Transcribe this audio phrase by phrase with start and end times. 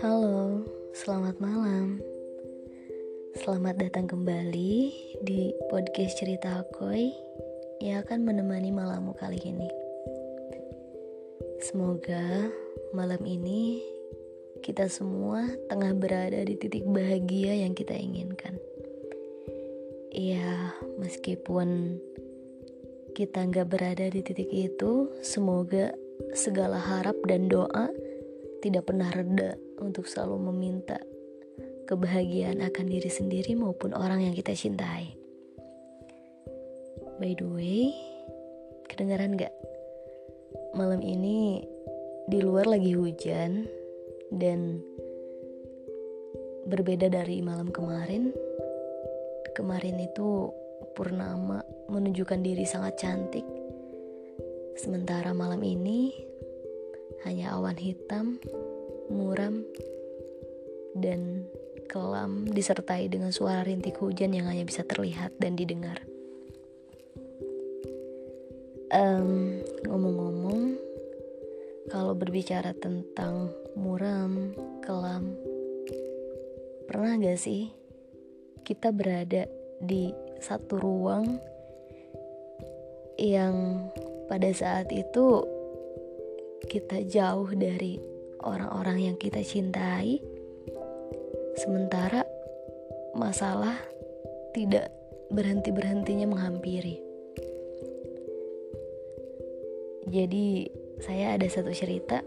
[0.00, 0.64] Halo,
[0.96, 2.00] selamat malam.
[3.36, 4.74] Selamat datang kembali
[5.20, 7.12] di podcast cerita Akoy
[7.84, 9.68] yang akan menemani malammu kali ini.
[11.60, 12.48] Semoga
[12.96, 13.84] malam ini
[14.64, 18.56] kita semua tengah berada di titik bahagia yang kita inginkan.
[20.16, 22.00] Iya, meskipun
[23.16, 25.96] kita nggak berada di titik itu, semoga
[26.36, 27.88] segala harap dan doa
[28.60, 31.00] tidak pernah reda untuk selalu meminta
[31.88, 35.16] kebahagiaan akan diri sendiri maupun orang yang kita cintai.
[37.16, 37.96] By the way,
[38.92, 39.56] kedengaran gak?
[40.76, 41.64] Malam ini
[42.28, 43.64] di luar lagi hujan
[44.28, 44.84] dan
[46.68, 48.36] berbeda dari malam kemarin
[49.56, 50.52] Kemarin itu
[50.96, 51.60] purnama
[51.92, 53.44] menunjukkan diri sangat cantik.
[54.80, 56.08] Sementara malam ini
[57.28, 58.40] hanya awan hitam,
[59.12, 59.60] muram,
[60.96, 61.44] dan
[61.86, 66.00] kelam disertai dengan suara rintik hujan yang hanya bisa terlihat dan didengar.
[68.90, 70.80] Um, ngomong-ngomong,
[71.92, 75.36] kalau berbicara tentang muram, kelam,
[76.88, 77.68] pernah gak sih
[78.64, 79.46] kita berada
[79.82, 81.38] di satu ruang
[83.16, 83.86] yang
[84.28, 85.44] pada saat itu
[86.66, 87.96] kita jauh dari
[88.42, 90.20] orang-orang yang kita cintai,
[91.56, 92.26] sementara
[93.16, 93.78] masalah
[94.52, 94.92] tidak
[95.32, 97.00] berhenti-berhentinya menghampiri.
[100.06, 100.70] Jadi,
[101.02, 102.22] saya ada satu cerita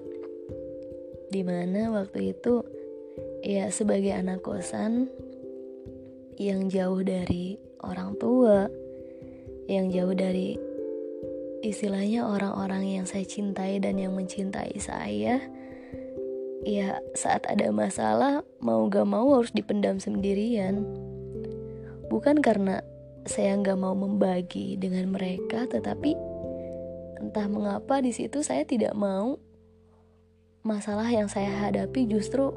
[1.30, 2.66] di mana waktu itu
[3.46, 5.08] ya sebagai anak kosan
[6.42, 8.68] yang jauh dari orang tua,
[9.70, 10.58] yang jauh dari
[11.62, 15.44] istilahnya orang-orang yang saya cintai dan yang mencintai saya.
[16.68, 20.84] Ya, saat ada masalah, mau gak mau harus dipendam sendirian.
[22.12, 22.84] Bukan karena
[23.24, 26.18] saya gak mau membagi dengan mereka, tetapi
[27.20, 29.40] entah mengapa di situ saya tidak mau
[30.64, 32.52] masalah yang saya hadapi justru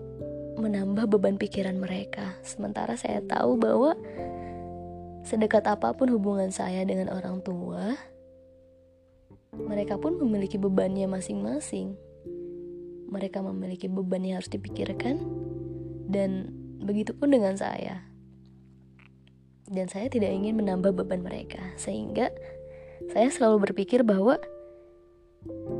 [0.59, 2.38] menambah beban pikiran mereka.
[2.43, 3.94] Sementara saya tahu bahwa
[5.22, 7.94] sedekat apa pun hubungan saya dengan orang tua,
[9.55, 11.94] mereka pun memiliki bebannya masing-masing.
[13.12, 15.21] Mereka memiliki beban yang harus dipikirkan,
[16.09, 16.49] dan
[16.81, 18.00] begitu pun dengan saya.
[19.69, 22.32] Dan saya tidak ingin menambah beban mereka, sehingga
[23.12, 24.41] saya selalu berpikir bahwa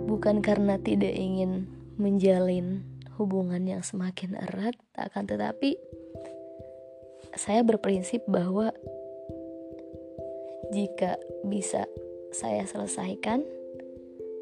[0.07, 2.85] bukan karena tidak ingin menjalin
[3.17, 5.77] hubungan yang semakin erat, akan tetapi
[7.33, 8.77] saya berprinsip bahwa
[10.73, 11.85] jika bisa
[12.33, 13.45] saya selesaikan,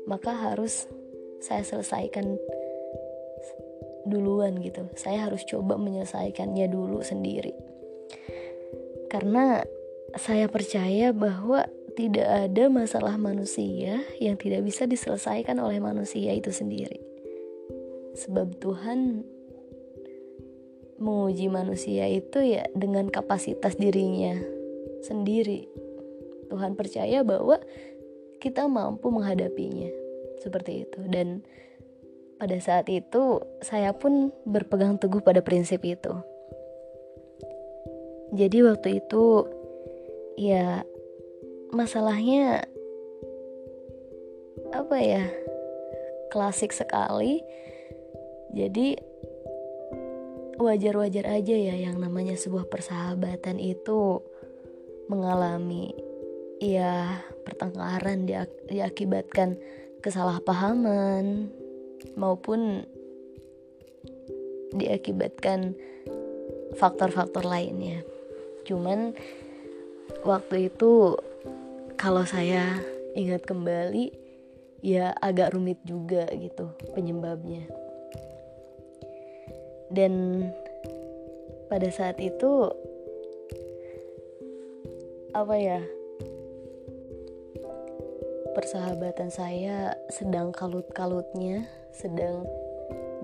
[0.07, 0.87] maka harus
[1.43, 2.39] saya selesaikan
[4.07, 4.87] duluan gitu.
[4.95, 7.53] Saya harus coba menyelesaikannya dulu sendiri.
[9.11, 9.61] Karena
[10.15, 11.67] saya percaya bahwa
[11.99, 17.11] tidak ada masalah manusia yang tidak bisa diselesaikan oleh manusia itu sendiri
[18.15, 19.25] sebab Tuhan
[21.01, 24.37] menguji manusia itu ya dengan kapasitas dirinya
[25.01, 25.65] sendiri.
[26.51, 27.63] Tuhan percaya bahwa
[28.43, 29.89] kita mampu menghadapinya.
[30.43, 31.01] Seperti itu.
[31.07, 31.47] Dan
[32.41, 36.11] pada saat itu saya pun berpegang teguh pada prinsip itu.
[38.35, 39.47] Jadi waktu itu
[40.35, 40.83] ya
[41.71, 42.67] masalahnya
[44.75, 45.25] apa ya?
[46.31, 47.43] Klasik sekali.
[48.51, 48.99] Jadi
[50.61, 54.21] wajar-wajar aja ya yang namanya sebuah persahabatan itu
[55.09, 55.91] mengalami
[56.61, 58.29] ya pertengkaran
[58.69, 59.57] diakibatkan
[60.05, 61.49] kesalahpahaman
[62.15, 62.85] maupun
[64.77, 65.75] diakibatkan
[66.79, 68.05] faktor-faktor lainnya.
[68.69, 69.17] Cuman
[70.23, 71.17] waktu itu
[71.99, 72.79] kalau saya
[73.17, 74.15] ingat kembali
[74.81, 77.69] ya agak rumit juga gitu penyebabnya
[79.93, 80.47] dan
[81.67, 82.71] pada saat itu
[85.35, 85.81] apa ya
[88.61, 91.65] persahabatan saya sedang kalut-kalutnya
[91.97, 92.45] sedang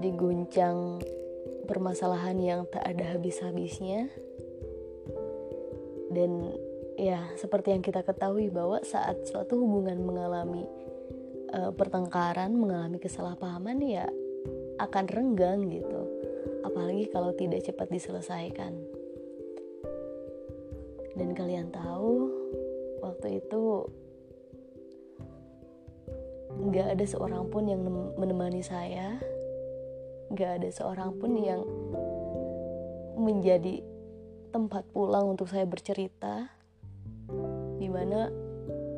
[0.00, 1.04] diguncang
[1.68, 4.08] permasalahan yang tak ada habis-habisnya
[6.08, 6.56] dan
[6.96, 10.64] ya seperti yang kita ketahui bahwa saat suatu hubungan mengalami
[11.52, 14.08] uh, pertengkaran mengalami kesalahpahaman ya
[14.80, 16.00] akan renggang gitu
[16.64, 18.72] apalagi kalau tidak cepat diselesaikan.
[21.16, 22.28] Dan kalian tahu,
[23.00, 23.88] waktu itu
[26.66, 27.80] nggak ada seorang pun yang
[28.18, 29.22] menemani saya.
[30.34, 31.62] Nggak ada seorang pun yang
[33.14, 33.80] menjadi
[34.50, 36.50] tempat pulang untuk saya bercerita.
[37.78, 38.26] Di mana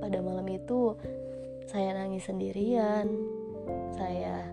[0.00, 0.96] pada malam itu
[1.68, 3.04] saya nangis sendirian.
[3.92, 4.48] Saya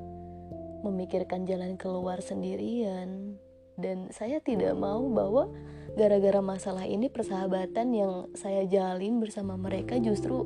[0.84, 3.40] memikirkan jalan keluar sendirian.
[3.76, 5.52] Dan saya tidak mau bahwa
[5.96, 10.44] gara-gara masalah ini persahabatan yang saya jalin bersama mereka justru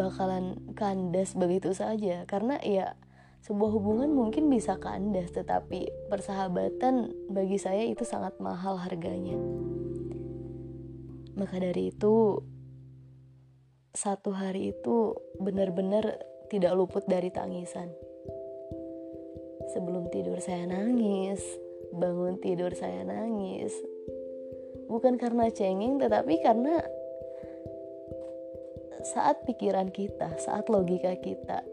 [0.00, 2.24] bakalan kandas begitu saja.
[2.24, 2.96] Karena ya
[3.44, 9.36] sebuah hubungan mungkin bisa kandas tetapi persahabatan bagi saya itu sangat mahal harganya.
[11.36, 12.40] Maka dari itu
[13.92, 16.16] satu hari itu benar-benar
[16.48, 17.92] tidak luput dari tangisan.
[19.76, 21.44] Sebelum tidur saya nangis
[21.94, 23.74] bangun tidur saya nangis.
[24.90, 26.82] Bukan karena cengeng tetapi karena
[29.00, 31.64] saat pikiran kita saat logika kita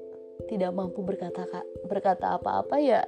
[0.47, 1.44] tidak mampu berkata
[1.85, 3.01] berkata apa-apa ya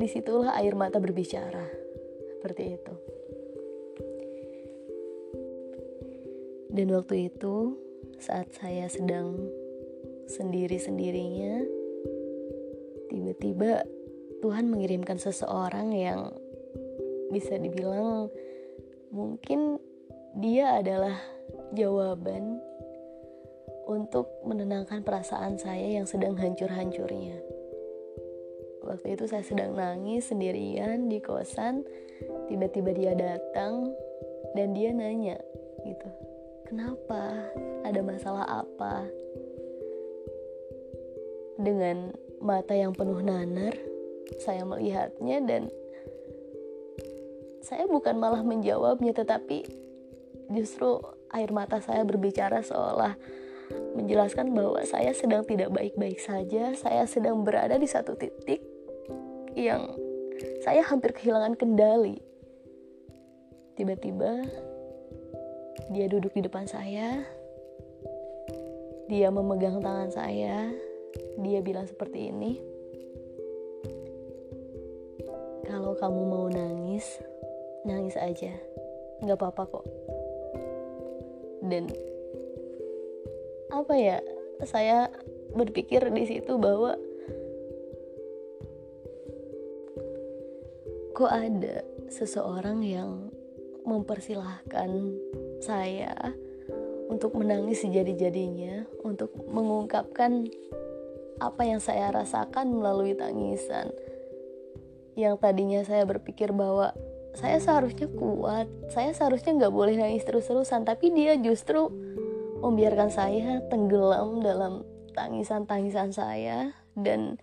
[0.00, 1.68] di situlah air mata berbicara.
[2.32, 2.94] Seperti itu.
[6.72, 7.76] Dan waktu itu
[8.16, 9.36] saat saya sedang
[10.24, 11.68] sendiri-sendirinya
[13.12, 13.84] tiba-tiba
[14.40, 16.32] Tuhan mengirimkan seseorang yang
[17.28, 18.32] bisa dibilang
[19.12, 19.76] mungkin
[20.40, 21.20] dia adalah
[21.76, 22.69] jawaban
[23.88, 27.38] untuk menenangkan perasaan saya yang sedang hancur-hancurnya.
[28.80, 31.84] Waktu itu saya sedang nangis sendirian di kosan,
[32.48, 33.92] tiba-tiba dia datang
[34.56, 35.36] dan dia nanya
[35.84, 36.08] gitu,
[36.66, 37.52] kenapa?
[37.84, 39.04] Ada masalah apa?
[41.60, 43.76] Dengan mata yang penuh nanar,
[44.40, 45.62] saya melihatnya dan
[47.60, 49.62] saya bukan malah menjawabnya tetapi
[50.50, 50.98] justru
[51.30, 53.14] air mata saya berbicara seolah
[53.94, 58.62] menjelaskan bahwa saya sedang tidak baik-baik saja, saya sedang berada di satu titik
[59.58, 59.94] yang
[60.62, 62.22] saya hampir kehilangan kendali.
[63.74, 64.44] Tiba-tiba
[65.90, 67.24] dia duduk di depan saya.
[69.10, 70.70] Dia memegang tangan saya.
[71.40, 72.62] Dia bilang seperti ini.
[75.66, 77.18] Kalau kamu mau nangis,
[77.82, 78.54] nangis aja.
[79.24, 79.86] Nggak apa-apa kok.
[81.66, 81.90] Dan
[83.70, 84.18] apa ya
[84.66, 85.08] saya
[85.54, 86.98] berpikir di situ bahwa
[91.16, 93.30] kok ada seseorang yang
[93.86, 94.90] mempersilahkan
[95.62, 96.14] saya
[97.10, 100.46] untuk menangis sejadi-jadinya untuk mengungkapkan
[101.40, 103.90] apa yang saya rasakan melalui tangisan
[105.18, 106.94] yang tadinya saya berpikir bahwa
[107.34, 111.90] saya seharusnya kuat saya seharusnya nggak boleh nangis terus-terusan tapi dia justru
[112.60, 114.84] membiarkan saya tenggelam dalam
[115.16, 116.72] tangisan-tangisan saya.
[116.94, 117.40] Dan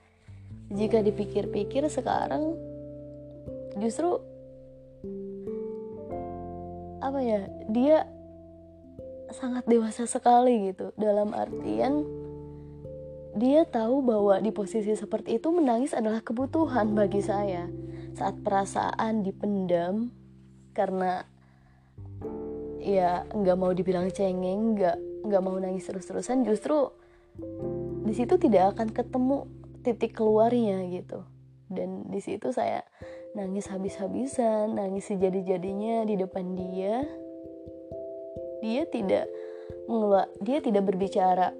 [0.72, 2.56] jika dipikir-pikir sekarang
[3.78, 4.20] justru
[7.00, 7.98] apa ya dia
[9.32, 10.92] sangat dewasa sekali gitu.
[10.96, 12.04] Dalam artian
[13.38, 17.70] dia tahu bahwa di posisi seperti itu menangis adalah kebutuhan bagi saya.
[18.18, 20.10] Saat perasaan dipendam
[20.74, 21.22] karena
[22.82, 24.98] ya nggak mau dibilang cengeng nggak
[25.28, 26.90] nggak mau nangis terus-terusan justru
[28.08, 29.38] di situ tidak akan ketemu
[29.84, 31.24] titik keluarnya gitu.
[31.68, 32.84] Dan di situ saya
[33.36, 37.04] nangis habis-habisan nangis sejadi-jadinya di depan dia.
[38.64, 39.28] Dia tidak
[39.86, 41.52] mengeluar dia tidak berbicara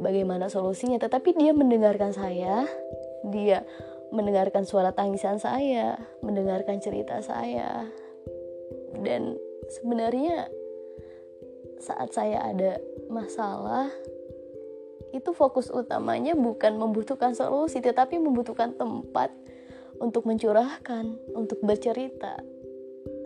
[0.00, 2.64] bagaimana solusinya tetapi dia mendengarkan saya
[3.26, 3.66] dia
[4.10, 7.90] mendengarkan suara tangisan saya mendengarkan cerita saya.
[8.94, 9.38] Dan
[9.70, 10.50] sebenarnya
[11.80, 12.76] saat saya ada
[13.08, 13.88] masalah
[15.10, 19.34] itu fokus utamanya bukan membutuhkan solusi tetapi membutuhkan tempat
[20.00, 22.40] untuk mencurahkan, untuk bercerita.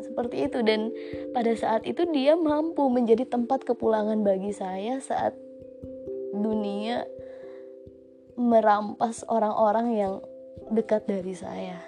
[0.02, 0.90] Seperti itu dan
[1.32, 5.34] pada saat itu dia mampu menjadi tempat kepulangan bagi saya saat
[6.34, 7.06] dunia
[8.34, 10.14] merampas orang-orang yang
[10.74, 11.78] dekat dari saya.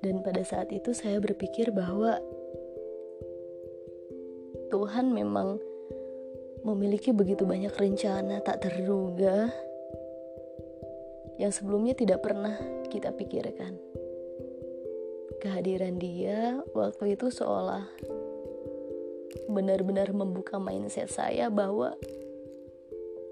[0.00, 2.16] Dan pada saat itu saya berpikir bahwa
[4.70, 5.58] Tuhan memang
[6.62, 9.50] memiliki begitu banyak rencana tak terduga
[11.40, 12.54] yang sebelumnya tidak pernah
[12.86, 13.74] kita pikirkan.
[15.40, 17.88] Kehadiran dia waktu itu seolah
[19.50, 21.96] benar-benar membuka mindset saya bahwa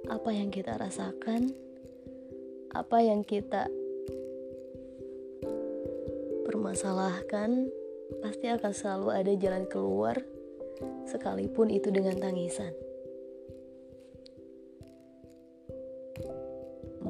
[0.08, 1.52] apa yang kita rasakan,
[2.72, 3.68] apa yang kita
[6.48, 7.68] permasalahkan,
[8.24, 10.16] pasti akan selalu ada jalan keluar
[11.06, 12.70] sekalipun itu dengan tangisan.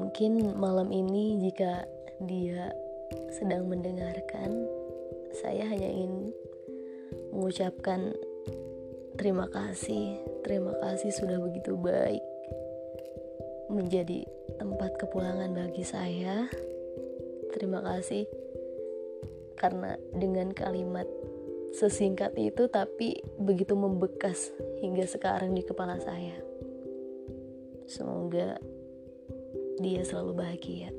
[0.09, 1.85] mungkin malam ini jika
[2.25, 2.73] dia
[3.31, 4.67] sedang mendengarkan,
[5.31, 6.33] saya hanya ingin
[7.31, 8.11] mengucapkan
[9.21, 10.19] terima kasih.
[10.43, 12.19] Terima kasih sudah begitu baik
[13.69, 14.25] menjadi
[14.57, 16.51] tempat kepulangan bagi saya.
[17.55, 18.25] Terima kasih
[19.61, 21.05] karena dengan kalimat
[21.73, 26.37] sesingkat itu tapi begitu membekas hingga sekarang di kepala saya.
[27.89, 28.57] Semoga
[29.81, 30.93] dia selalu bahagia.